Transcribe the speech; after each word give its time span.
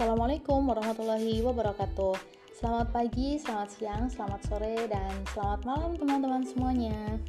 Assalamualaikum 0.00 0.64
warahmatullahi 0.64 1.44
wabarakatuh. 1.44 2.16
Selamat 2.56 2.88
pagi, 2.88 3.36
selamat 3.36 3.68
siang, 3.68 4.08
selamat 4.08 4.40
sore, 4.48 4.88
dan 4.88 5.12
selamat 5.36 5.60
malam 5.68 5.92
teman-teman 5.92 6.40
semuanya. 6.40 7.20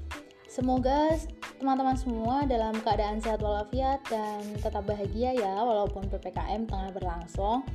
Semoga 0.48 1.20
teman-teman 1.60 2.00
semua 2.00 2.48
dalam 2.48 2.72
keadaan 2.80 3.20
sehat 3.20 3.44
walafiat 3.44 4.00
dan 4.08 4.40
tetap 4.56 4.88
bahagia 4.88 5.36
ya 5.36 5.52
walaupun 5.60 6.08
PPKM 6.08 6.64
tengah 6.64 6.96
berlangsung. 6.96 7.68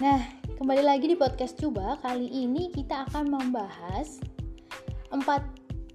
Nah, 0.00 0.20
kembali 0.56 0.80
lagi 0.80 1.12
di 1.12 1.16
podcast 1.20 1.60
Coba. 1.60 2.00
Kali 2.00 2.32
ini 2.32 2.72
kita 2.72 3.04
akan 3.12 3.28
membahas 3.28 4.24
empat 5.12 5.44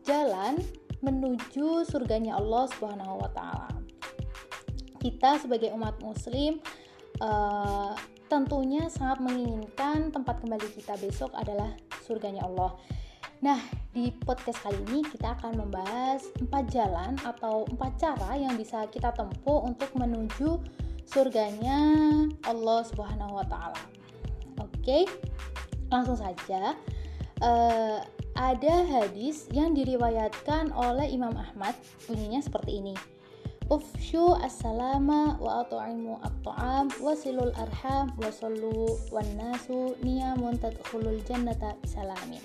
jalan 0.05 0.61
menuju 1.01 1.89
surganya 1.89 2.37
Allah 2.37 2.69
Subhanahu 2.69 3.17
wa. 3.17 3.65
Kita 5.01 5.41
sebagai 5.41 5.73
umat 5.73 5.97
muslim 6.05 6.61
uh, 7.21 7.93
tentunya 8.27 8.89
sangat 8.89 9.21
menginginkan 9.21 10.09
tempat 10.09 10.41
kembali 10.41 10.67
kita 10.73 10.97
besok 10.97 11.31
adalah 11.37 11.71
surganya 12.03 12.43
Allah. 12.43 12.73
Nah, 13.41 13.57
di 13.89 14.13
podcast 14.21 14.61
kali 14.61 14.77
ini 14.89 15.01
kita 15.01 15.33
akan 15.37 15.57
membahas 15.57 16.29
empat 16.37 16.69
jalan 16.69 17.17
atau 17.25 17.65
empat 17.69 17.97
cara 17.97 18.37
yang 18.37 18.53
bisa 18.53 18.85
kita 18.89 19.09
tempuh 19.13 19.65
untuk 19.65 19.89
menuju 19.97 20.61
surganya 21.09 21.81
Allah 22.45 22.85
Subhanahu 22.85 23.41
wa 23.41 23.45
taala. 23.49 23.81
Oke. 24.61 25.09
Langsung 25.89 26.21
saja. 26.21 26.77
Uh, 27.41 27.99
ada 28.37 28.85
hadis 28.85 29.49
yang 29.49 29.73
diriwayatkan 29.73 30.71
oleh 30.71 31.09
Imam 31.09 31.33
Ahmad 31.33 31.73
bunyinya 32.05 32.39
seperti 32.39 32.79
ini 32.79 32.93
ufshu 33.71 34.35
assalama 34.43 35.39
wa 35.39 35.63
atu'imu 35.63 36.19
at-ta'am 36.19 36.91
wasilul 36.99 37.55
arham 37.55 38.11
wa 38.19 38.27
sallu 38.27 38.99
wan 39.15 39.23
nasu 39.39 39.95
niyamun 40.03 40.59
tadkhulul 40.59 41.23
jannata 41.23 41.79
bisalamin 41.79 42.43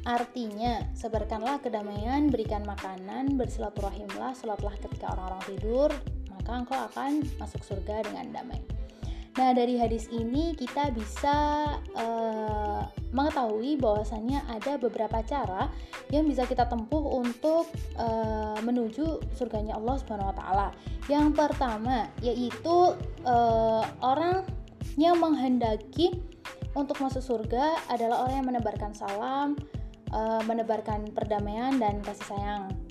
Artinya, 0.00 0.80
sebarkanlah 0.96 1.60
kedamaian, 1.60 2.32
berikan 2.32 2.64
makanan, 2.64 3.36
bersilaturahimlah, 3.36 4.32
salatlah 4.32 4.72
ketika 4.80 5.12
orang-orang 5.12 5.44
tidur, 5.44 5.90
maka 6.32 6.50
engkau 6.56 6.80
akan 6.88 7.20
masuk 7.36 7.60
surga 7.60 8.08
dengan 8.08 8.32
damai. 8.32 8.64
Nah, 9.40 9.56
dari 9.56 9.80
hadis 9.80 10.04
ini 10.12 10.52
kita 10.52 10.92
bisa 10.92 11.32
uh, 11.96 12.84
mengetahui 13.08 13.80
bahwasannya 13.80 14.36
ada 14.44 14.76
beberapa 14.76 15.24
cara 15.24 15.72
yang 16.12 16.28
bisa 16.28 16.44
kita 16.44 16.68
tempuh 16.68 17.00
untuk 17.24 17.64
uh, 17.96 18.60
menuju 18.60 19.32
surganya 19.32 19.80
Allah 19.80 19.96
Subhanahu 19.96 20.28
wa 20.28 20.36
taala. 20.36 20.68
Yang 21.08 21.40
pertama 21.40 22.12
yaitu 22.20 22.92
uh, 23.24 23.80
orang 24.04 24.44
yang 25.00 25.16
menghendaki 25.16 26.20
untuk 26.76 27.00
masuk 27.00 27.24
surga 27.24 27.80
adalah 27.88 28.28
orang 28.28 28.44
yang 28.44 28.48
menebarkan 28.52 28.92
salam, 28.92 29.56
menebarkan 30.44 31.16
perdamaian 31.16 31.80
dan 31.80 31.98
kasih 32.04 32.26
sayang. 32.30 32.89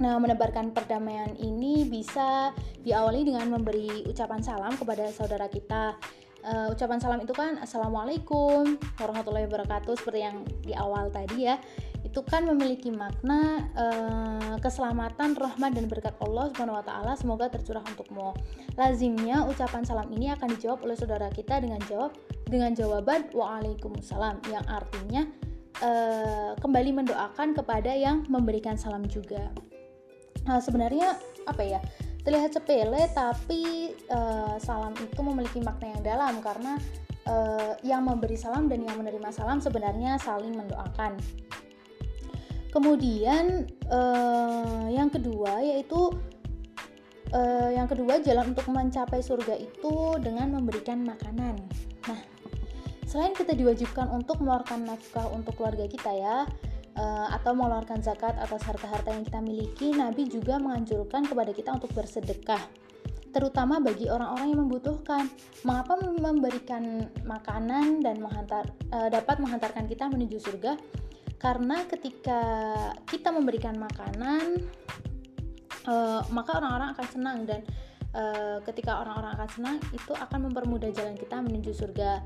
Nah, 0.00 0.16
menebarkan 0.16 0.72
perdamaian 0.72 1.36
ini 1.36 1.84
bisa 1.84 2.56
diawali 2.80 3.28
dengan 3.28 3.52
memberi 3.52 4.08
ucapan 4.08 4.40
salam 4.40 4.72
kepada 4.78 5.12
saudara 5.12 5.46
kita 5.52 5.98
uh, 6.46 6.74
ucapan 6.74 6.98
salam 6.98 7.20
itu 7.22 7.34
kan 7.34 7.58
assalamualaikum 7.62 8.76
warahmatullahi 8.98 9.46
wabarakatuh 9.46 9.94
seperti 9.98 10.20
yang 10.26 10.42
di 10.62 10.74
awal 10.74 11.08
tadi 11.10 11.46
ya 11.46 11.56
itu 12.02 12.18
kan 12.26 12.42
memiliki 12.44 12.90
makna 12.90 13.70
uh, 13.78 14.58
keselamatan, 14.58 15.38
rahmat 15.38 15.70
dan 15.70 15.86
berkat 15.86 16.12
Allah 16.18 16.50
Subhanahu 16.50 16.82
wa 16.82 16.84
taala 16.84 17.14
semoga 17.14 17.46
tercurah 17.46 17.80
untukmu. 17.86 18.34
Lazimnya 18.74 19.46
ucapan 19.46 19.86
salam 19.86 20.10
ini 20.10 20.34
akan 20.34 20.58
dijawab 20.58 20.82
oleh 20.82 20.98
saudara 20.98 21.30
kita 21.30 21.62
dengan 21.62 21.78
jawab 21.86 22.10
dengan 22.50 22.74
jawaban 22.74 23.30
waalaikumsalam 23.30 24.42
yang 24.50 24.66
artinya 24.66 25.30
uh, 25.78 26.58
kembali 26.58 26.90
mendoakan 27.06 27.54
kepada 27.54 27.94
yang 27.94 28.26
memberikan 28.26 28.74
salam 28.74 29.06
juga. 29.06 29.54
Nah, 30.46 30.58
sebenarnya 30.58 31.18
apa 31.46 31.62
ya? 31.62 31.80
terlihat 32.22 32.54
sepele 32.54 33.10
tapi 33.10 33.92
uh, 34.06 34.54
salam 34.62 34.94
itu 34.94 35.20
memiliki 35.26 35.58
makna 35.58 35.90
yang 35.90 36.02
dalam 36.06 36.34
karena 36.38 36.78
uh, 37.26 37.74
yang 37.82 38.06
memberi 38.06 38.38
salam 38.38 38.70
dan 38.70 38.86
yang 38.86 38.94
menerima 38.94 39.30
salam 39.34 39.58
sebenarnya 39.58 40.18
saling 40.22 40.54
mendoakan. 40.54 41.18
Kemudian 42.72 43.68
uh, 43.90 44.86
yang 44.88 45.10
kedua 45.12 45.60
yaitu 45.60 46.14
uh, 47.34 47.70
yang 47.74 47.90
kedua 47.90 48.22
jalan 48.22 48.56
untuk 48.56 48.70
mencapai 48.70 49.20
surga 49.20 49.58
itu 49.58 50.16
dengan 50.22 50.56
memberikan 50.56 51.04
makanan. 51.04 51.58
Nah, 52.08 52.20
selain 53.04 53.34
kita 53.36 53.52
diwajibkan 53.52 54.08
untuk 54.08 54.40
mengeluarkan 54.40 54.88
nafkah 54.88 55.28
untuk 55.34 55.58
keluarga 55.58 55.84
kita 55.84 56.10
ya, 56.16 56.48
atau 56.96 57.56
mengeluarkan 57.56 58.04
zakat 58.04 58.36
atas 58.36 58.62
harta-harta 58.68 59.10
yang 59.10 59.24
kita 59.24 59.40
miliki, 59.40 59.88
Nabi 59.96 60.28
juga 60.28 60.60
menganjurkan 60.60 61.24
kepada 61.24 61.50
kita 61.50 61.72
untuk 61.72 61.90
bersedekah, 61.96 62.60
terutama 63.32 63.80
bagi 63.80 64.12
orang-orang 64.12 64.52
yang 64.52 64.60
membutuhkan. 64.68 65.24
Mengapa 65.64 65.98
memberikan 66.04 67.08
makanan 67.24 68.04
dan 68.04 68.20
menghantar, 68.20 68.68
uh, 68.92 69.08
dapat 69.08 69.40
menghantarkan 69.40 69.88
kita 69.88 70.06
menuju 70.12 70.36
surga? 70.38 70.76
Karena 71.40 71.82
ketika 71.88 72.40
kita 73.08 73.34
memberikan 73.34 73.74
makanan, 73.74 74.62
uh, 75.88 76.22
maka 76.30 76.60
orang-orang 76.60 76.94
akan 76.94 77.06
senang 77.10 77.38
dan 77.48 77.66
uh, 78.14 78.62
ketika 78.68 79.02
orang-orang 79.02 79.34
akan 79.40 79.48
senang, 79.50 79.76
itu 79.90 80.12
akan 80.14 80.52
mempermudah 80.52 80.94
jalan 80.94 81.18
kita 81.18 81.42
menuju 81.42 81.72
surga. 81.74 82.22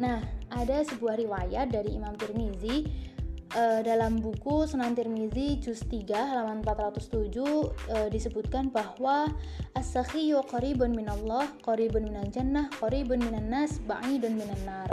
Nah, 0.00 0.22
ada 0.48 0.80
sebuah 0.86 1.18
riwayat 1.18 1.68
dari 1.68 1.92
Imam 1.98 2.16
Tirmizi 2.16 3.09
uh, 3.54 3.80
dalam 3.82 4.22
buku 4.22 4.66
Sunan 4.66 4.94
Tirmizi 4.94 5.58
juz 5.58 5.82
3 5.86 6.06
halaman 6.14 6.62
407 6.62 7.40
uh, 7.40 8.08
disebutkan 8.10 8.70
bahwa 8.70 9.30
as-sakhiyu 9.74 10.42
qaribun 10.46 10.94
minallah, 10.94 11.50
qaribun 11.64 12.06
minal 12.06 12.26
jannah, 12.30 12.70
qaribun 12.78 13.18
minan 13.22 13.50
nas, 13.50 13.82
ba'idun 13.82 14.38
minan 14.38 14.60
nar. 14.66 14.90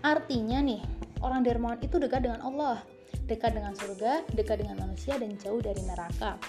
Artinya 0.00 0.64
nih, 0.64 0.80
orang 1.20 1.44
dermawan 1.44 1.80
itu 1.84 2.00
dekat 2.00 2.24
dengan 2.24 2.40
Allah, 2.44 2.80
dekat 3.28 3.52
dengan 3.52 3.76
surga, 3.76 4.24
dekat 4.32 4.64
dengan 4.64 4.80
manusia 4.88 5.20
dan 5.20 5.36
jauh 5.36 5.60
dari 5.60 5.80
neraka. 5.84 6.40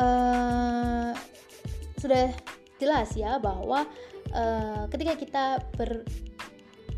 Uh, 0.00 1.12
sudah 2.00 2.32
jelas 2.80 3.12
ya 3.12 3.36
bahwa 3.36 3.84
uh, 4.32 4.88
ketika 4.88 5.12
kita 5.20 5.44
ber 5.76 6.08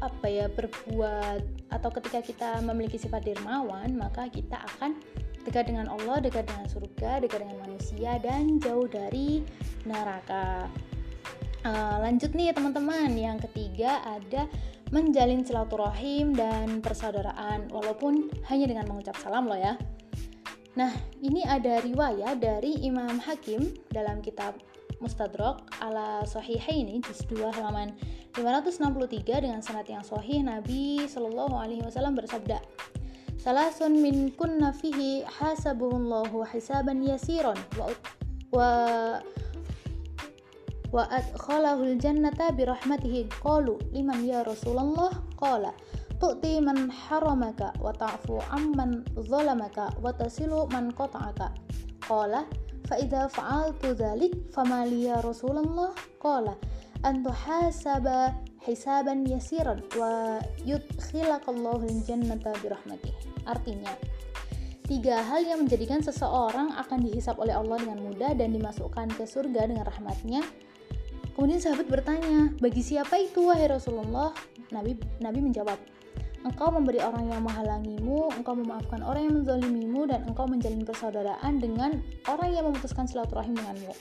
apa 0.02 0.26
ya 0.26 0.46
berbuat 0.50 1.42
atau 1.72 1.88
ketika 1.88 2.20
kita 2.20 2.50
memiliki 2.60 3.00
sifat 3.00 3.24
dermawan, 3.24 3.96
maka 3.96 4.28
kita 4.28 4.60
akan 4.76 4.94
dekat 5.42 5.72
dengan 5.72 5.90
Allah, 5.90 6.22
dekat 6.22 6.46
dengan 6.46 6.66
surga, 6.70 7.24
dekat 7.24 7.42
dengan 7.42 7.58
manusia 7.64 8.20
dan 8.22 8.60
jauh 8.62 8.86
dari 8.86 9.42
neraka. 9.88 10.68
Uh, 11.62 12.02
lanjut 12.02 12.34
nih 12.34 12.52
teman-teman, 12.54 13.10
yang 13.14 13.38
ketiga 13.38 14.02
ada 14.04 14.46
menjalin 14.92 15.40
silaturahim 15.40 16.36
dan 16.36 16.84
persaudaraan 16.84 17.72
walaupun 17.72 18.28
hanya 18.52 18.66
dengan 18.68 18.86
mengucap 18.92 19.16
salam 19.18 19.48
loh 19.48 19.56
ya. 19.56 19.74
Nah, 20.72 20.92
ini 21.20 21.44
ada 21.44 21.80
riwayat 21.84 22.40
dari 22.40 22.80
Imam 22.84 23.20
Hakim 23.20 23.72
dalam 23.92 24.24
kitab 24.24 24.56
Mustadrak 25.02 25.66
ala 25.82 26.22
Sahihaini 26.22 27.02
juz 27.02 27.26
2 27.26 27.50
halaman 27.50 27.90
563 28.38 29.42
dengan 29.42 29.58
sanad 29.58 29.84
yang 29.90 30.06
sahih 30.06 30.40
Nabi 30.46 31.04
Shallallahu 31.10 31.58
alaihi 31.58 31.82
wasallam 31.82 32.14
bersabda 32.14 32.62
Salasun 33.42 33.98
min 33.98 34.30
kunna 34.38 34.70
fihi 34.70 35.26
hasabuhullahu 35.26 36.46
hisaban 36.46 37.02
yasiran 37.02 37.58
wa 37.74 37.90
wa 38.54 38.70
wa 40.94 41.08
adkhalahul 41.10 41.98
jannata 41.98 42.54
birahmatihi 42.54 43.26
qalu 43.42 43.82
liman 43.90 44.22
ya 44.22 44.46
Rasulullah? 44.46 45.10
Qala 45.34 45.74
tu'ti 46.22 46.62
man 46.62 46.86
haramaka 46.86 47.74
wa 47.82 47.90
ta'fu 47.90 48.38
amman 48.54 49.02
zalamaka 49.18 49.90
wa 49.98 50.14
tasilu 50.14 50.70
man 50.70 50.94
qata'aka. 50.94 51.50
Qala 52.06 52.46
فإذا 52.91 53.27
فعلت 53.27 53.85
ذلك 53.85 54.33
فما 54.55 54.85
لي 54.85 55.11
يا 55.11 55.19
رسول 55.19 55.57
الله 55.57 55.89
قال 56.23 56.55
أن 57.05 57.23
تحاسب 57.23 58.07
حسابا 58.63 59.13
يسيرا 59.27 59.75
ويدخلك 59.99 61.45
الله 61.49 61.79
الجنة 61.83 62.45
برحمته 62.63 63.13
artinya 63.47 63.95
tiga 64.87 65.23
hal 65.23 65.43
yang 65.43 65.63
menjadikan 65.63 66.03
seseorang 66.03 66.75
akan 66.75 66.99
dihisap 67.07 67.39
oleh 67.39 67.55
Allah 67.55 67.79
dengan 67.79 68.03
mudah 68.03 68.35
dan 68.35 68.51
dimasukkan 68.51 69.07
ke 69.15 69.23
surga 69.23 69.71
dengan 69.71 69.87
rahmatnya 69.87 70.43
kemudian 71.35 71.63
sahabat 71.63 71.87
bertanya 71.87 72.51
bagi 72.59 72.83
siapa 72.83 73.19
itu 73.19 73.47
wahai 73.47 73.71
Rasulullah 73.71 74.35
Nabi 74.75 74.99
Nabi 75.23 75.39
menjawab 75.43 75.79
Engkau 76.42 76.74
memberi 76.74 76.98
orang 76.98 77.30
yang 77.30 77.46
menghalangimu, 77.46 78.34
engkau 78.34 78.58
memaafkan 78.58 78.98
orang 79.06 79.30
yang 79.30 79.34
menzalimimu, 79.42 80.10
dan 80.10 80.26
engkau 80.26 80.50
menjalin 80.50 80.82
persaudaraan 80.82 81.62
dengan 81.62 82.02
orang 82.26 82.50
yang 82.50 82.66
memutuskan 82.66 83.06
silaturahim 83.06 83.54
denganmu. 83.54 83.94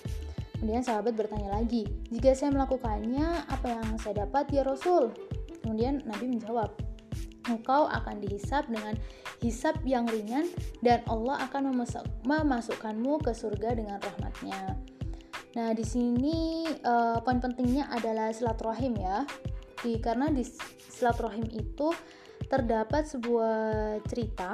Kemudian 0.58 0.82
sahabat 0.82 1.14
bertanya 1.18 1.58
lagi, 1.58 1.86
"Jika 2.10 2.34
saya 2.38 2.54
melakukannya, 2.54 3.46
apa 3.50 3.66
yang 3.66 3.98
saya 4.02 4.26
dapat 4.26 4.50
ya 4.54 4.66
Rasul?" 4.66 5.14
Kemudian 5.62 6.02
Nabi 6.06 6.34
menjawab, 6.34 6.74
"Engkau 7.46 7.86
akan 7.90 8.22
dihisap 8.22 8.70
dengan 8.70 8.98
hisap 9.42 9.78
yang 9.86 10.10
ringan 10.10 10.50
dan 10.82 11.06
Allah 11.10 11.46
akan 11.46 11.74
memasukkanmu 12.26 13.22
ke 13.22 13.34
surga 13.38 13.78
dengan 13.78 14.02
rahmatnya." 14.02 14.78
Nah, 15.52 15.76
di 15.76 15.84
sini 15.84 16.64
uh, 16.86 17.20
poin 17.22 17.38
pentingnya 17.44 17.90
adalah 17.92 18.32
silaturahim 18.32 18.98
ya. 18.98 19.26
Di, 19.82 19.98
karena 19.98 20.30
di 20.30 20.46
silaturahim 20.94 21.50
itu 21.50 21.90
terdapat 22.52 23.08
sebuah 23.08 24.04
cerita 24.12 24.52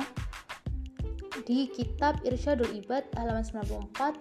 di 1.50 1.66
kitab 1.74 2.22
Irsyadul 2.22 2.70
Ibad 2.78 3.10
halaman 3.18 3.42
94 3.42 4.14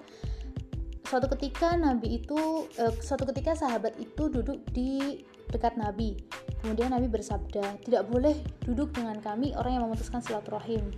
suatu 1.06 1.30
ketika 1.38 1.76
Nabi 1.78 2.18
itu 2.18 2.66
uh, 2.80 2.94
suatu 2.98 3.28
ketika 3.30 3.54
sahabat 3.54 3.94
itu 4.00 4.26
duduk 4.26 4.58
di 4.74 5.22
dekat 5.54 5.78
Nabi. 5.78 6.18
Kemudian 6.58 6.90
Nabi 6.90 7.06
bersabda, 7.06 7.78
"Tidak 7.86 8.10
boleh 8.10 8.34
duduk 8.66 8.90
dengan 8.90 9.22
kami 9.22 9.54
orang 9.54 9.78
yang 9.78 9.84
memutuskan 9.86 10.18
silaturahim." 10.18 10.90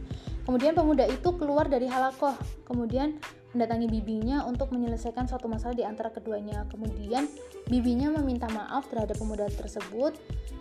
Kemudian 0.48 0.72
pemuda 0.72 1.04
itu 1.04 1.28
keluar 1.36 1.68
dari 1.68 1.84
halakoh, 1.84 2.32
kemudian 2.64 3.20
mendatangi 3.56 3.88
bibinya 3.88 4.44
untuk 4.44 4.68
menyelesaikan 4.74 5.24
suatu 5.24 5.48
masalah 5.48 5.72
di 5.72 5.84
antara 5.86 6.12
keduanya. 6.12 6.68
Kemudian 6.68 7.28
bibinya 7.68 8.12
meminta 8.20 8.48
maaf 8.52 8.88
terhadap 8.92 9.16
pemuda 9.16 9.48
tersebut 9.48 10.16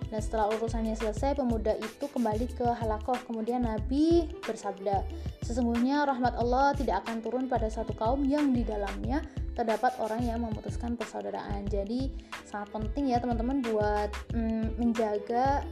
dan 0.07 0.23
setelah 0.23 0.47
urusannya 0.55 0.95
selesai, 0.95 1.35
pemuda 1.35 1.75
itu 1.75 2.05
kembali 2.07 2.47
ke 2.55 2.63
halakoh. 2.63 3.19
Kemudian 3.27 3.67
Nabi 3.67 4.31
bersabda, 4.39 5.03
Sesungguhnya 5.43 6.07
rahmat 6.07 6.35
Allah 6.39 6.75
tidak 6.75 7.07
akan 7.07 7.23
turun 7.23 7.45
pada 7.47 7.67
satu 7.71 7.91
kaum 7.95 8.23
yang 8.27 8.51
di 8.51 8.67
dalamnya 8.67 9.23
terdapat 9.55 9.95
orang 9.99 10.23
yang 10.23 10.43
memutuskan 10.43 10.99
persaudaraan. 10.99 11.67
Jadi 11.67 12.11
sangat 12.43 12.71
penting 12.71 13.15
ya 13.15 13.23
teman-teman 13.23 13.63
buat 13.63 14.11
mm, 14.35 14.75
menjaga 14.79 15.63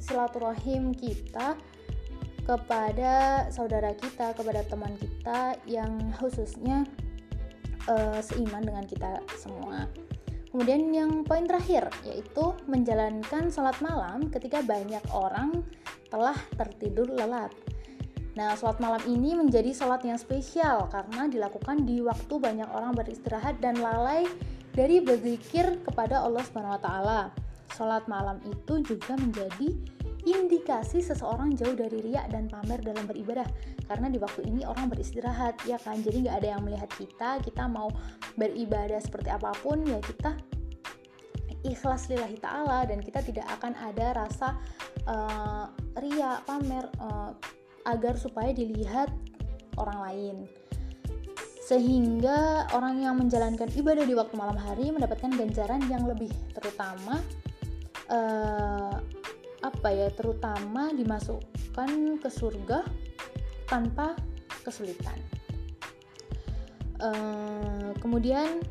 silaturahim 0.00 0.96
kita 0.96 1.60
kepada 2.48 3.44
saudara 3.52 3.92
kita, 3.92 4.32
kepada 4.32 4.64
teman 4.64 4.96
kita 4.96 5.52
yang 5.68 6.00
khususnya 6.16 6.88
uh, 7.84 8.24
seiman 8.24 8.64
dengan 8.64 8.88
kita 8.88 9.20
semua. 9.36 9.84
Kemudian 10.48 10.88
yang 10.96 11.28
poin 11.28 11.44
terakhir 11.44 11.92
yaitu 12.08 12.56
menjalankan 12.64 13.52
sholat 13.52 13.76
malam 13.84 14.32
ketika 14.32 14.64
banyak 14.64 15.04
orang 15.12 15.60
telah 16.08 16.40
tertidur 16.56 17.04
lelap. 17.12 17.52
Nah, 18.32 18.56
sholat 18.56 18.80
malam 18.80 19.02
ini 19.04 19.36
menjadi 19.36 19.76
sholat 19.76 20.00
yang 20.08 20.16
spesial 20.16 20.88
karena 20.88 21.28
dilakukan 21.28 21.84
di 21.84 22.00
waktu 22.00 22.32
banyak 22.40 22.70
orang 22.72 22.96
beristirahat 22.96 23.60
dan 23.60 23.76
lalai 23.76 24.24
dari 24.72 25.04
berzikir 25.04 25.84
kepada 25.84 26.24
Allah 26.24 26.40
Subhanahu 26.48 26.80
wa 26.80 26.82
taala. 26.82 27.20
Sholat 27.76 28.08
malam 28.08 28.40
itu 28.48 28.80
juga 28.88 29.20
menjadi 29.20 29.97
indikasi 30.28 31.00
seseorang 31.00 31.56
jauh 31.56 31.72
dari 31.72 32.04
riak 32.04 32.28
dan 32.28 32.50
pamer 32.52 32.84
dalam 32.84 33.08
beribadah. 33.08 33.48
Karena 33.88 34.12
di 34.12 34.20
waktu 34.20 34.44
ini 34.44 34.68
orang 34.68 34.92
beristirahat 34.92 35.64
ya 35.64 35.80
kan? 35.80 36.00
Jadi 36.04 36.28
nggak 36.28 36.36
ada 36.44 36.48
yang 36.58 36.62
melihat 36.64 36.90
kita 36.92 37.40
kita 37.40 37.64
mau 37.64 37.88
beribadah 38.36 39.00
seperti 39.00 39.32
apa 39.32 39.56
pun 39.64 39.80
ya 39.88 39.98
kita 40.04 40.36
ikhlas 41.66 42.06
lillahi 42.06 42.38
ta'ala 42.38 42.86
dan 42.86 43.02
kita 43.02 43.18
tidak 43.24 43.46
akan 43.58 43.74
ada 43.74 44.14
rasa 44.14 44.54
uh, 45.10 45.66
ria 45.98 46.38
pamer 46.46 46.86
uh, 47.02 47.34
agar 47.88 48.14
supaya 48.14 48.54
dilihat 48.54 49.10
orang 49.80 49.98
lain. 50.04 50.36
Sehingga 51.68 52.64
orang 52.72 53.04
yang 53.04 53.20
menjalankan 53.20 53.68
ibadah 53.76 54.04
di 54.08 54.16
waktu 54.16 54.34
malam 54.40 54.56
hari 54.56 54.88
mendapatkan 54.88 55.28
ganjaran 55.36 55.84
yang 55.92 56.08
lebih 56.08 56.32
terutama 56.56 57.20
uh, 58.08 58.97
apa 59.62 59.88
ya 59.90 60.08
terutama 60.14 60.94
dimasukkan 60.94 62.22
ke 62.22 62.28
surga 62.30 62.86
tanpa 63.66 64.14
kesulitan 64.62 65.18
uh, 67.02 67.90
kemudian 67.98 68.62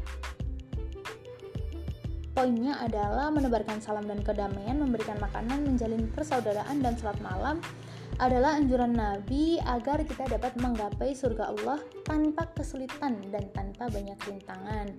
poinnya 2.37 2.77
adalah 2.77 3.33
menebarkan 3.33 3.81
salam 3.81 4.05
dan 4.05 4.21
kedamaian 4.21 4.77
memberikan 4.77 5.17
makanan 5.17 5.65
menjalin 5.65 6.05
persaudaraan 6.13 6.85
dan 6.85 6.93
sholat 6.93 7.17
malam 7.19 7.57
adalah 8.17 8.57
anjuran 8.57 8.97
Nabi 8.97 9.61
agar 9.61 10.01
kita 10.01 10.25
dapat 10.25 10.57
menggapai 10.57 11.13
surga 11.13 11.53
Allah 11.53 11.77
tanpa 12.01 12.49
kesulitan 12.57 13.21
dan 13.29 13.45
tanpa 13.53 13.93
banyak 13.93 14.17
rintangan. 14.25 14.89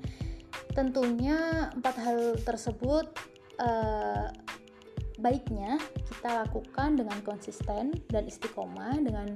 Tentunya 0.70 1.66
empat 1.74 1.98
hal 1.98 2.38
tersebut 2.46 3.10
uh, 3.58 4.30
baiknya 5.18 5.82
kita 6.06 6.46
lakukan 6.46 6.94
dengan 6.94 7.18
konsisten 7.26 7.90
dan 8.06 8.22
istiqomah 8.24 9.02
dengan 9.02 9.34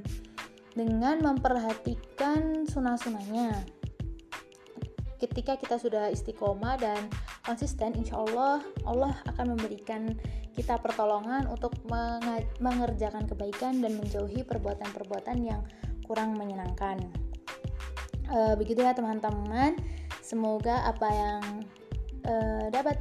dengan 0.72 1.20
memperhatikan 1.20 2.64
sunnah-sunnahnya. 2.64 3.60
Ketika 5.20 5.54
kita 5.54 5.78
sudah 5.78 6.10
istiqomah 6.10 6.80
dan 6.80 7.06
konsisten, 7.46 7.94
insya 7.94 8.18
Allah 8.18 8.64
Allah 8.82 9.14
akan 9.30 9.54
memberikan 9.54 10.16
kita 10.52 10.80
pertolongan 10.82 11.46
untuk 11.48 11.72
mengerjakan 12.58 13.24
kebaikan 13.30 13.80
dan 13.80 13.96
menjauhi 13.96 14.42
perbuatan-perbuatan 14.42 15.38
yang 15.44 15.62
kurang 16.04 16.34
menyenangkan. 16.34 16.98
E, 18.28 18.38
begitu 18.58 18.82
ya 18.82 18.92
teman-teman. 18.92 19.78
Semoga 20.20 20.88
apa 20.88 21.08
yang 21.12 21.42
e, 22.24 22.34
dapat 22.72 22.98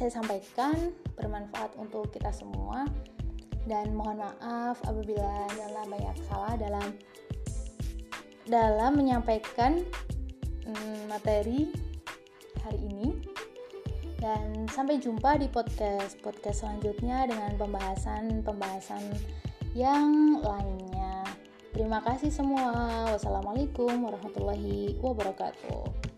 saya 0.00 0.16
sampaikan 0.16 0.96
bermanfaat 1.12 1.76
untuk 1.76 2.08
kita 2.08 2.32
semua 2.32 2.88
dan 3.68 3.92
mohon 3.92 4.24
maaf 4.24 4.80
apabila 4.88 5.44
dalam 5.52 5.86
banyak 5.92 6.16
salah 6.24 6.56
dalam 6.56 6.96
dalam 8.48 8.96
menyampaikan 8.96 9.84
mm, 10.64 11.12
materi 11.12 11.68
hari 12.64 12.80
ini. 12.80 13.08
Dan 14.20 14.68
sampai 14.68 15.00
jumpa 15.00 15.36
di 15.40 15.48
podcast 15.48 16.16
podcast 16.20 16.64
selanjutnya 16.64 17.24
dengan 17.28 17.56
pembahasan-pembahasan 17.60 19.04
yang 19.76 20.40
lainnya. 20.40 21.24
Terima 21.76 22.04
kasih 22.04 22.28
semua. 22.28 23.04
Wassalamualaikum 23.16 23.96
warahmatullahi 24.00 24.96
wabarakatuh. 25.00 26.09